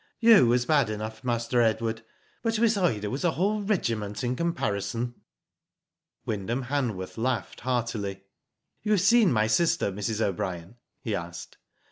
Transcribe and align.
"You 0.19 0.47
was 0.47 0.65
bad 0.65 0.89
enough. 0.89 1.23
Master 1.23 1.61
Edward, 1.61 2.01
but 2.41 2.57
Miss 2.57 2.75
Ida 2.75 3.11
was 3.11 3.23
a 3.23 3.33
whole 3.33 3.61
regiment 3.61 4.23
in 4.23 4.35
comparison." 4.35 5.13
Wyndham 6.25 6.63
Hanworth 6.63 7.19
laughed 7.19 7.59
heartily. 7.59 8.23
"You 8.81 8.93
have 8.93 9.01
seen 9.01 9.31
my 9.31 9.45
sister, 9.45 9.91
Mrs. 9.91 10.19
O'Brien?" 10.19 10.77
he 11.03 11.13
asked. 11.13 11.57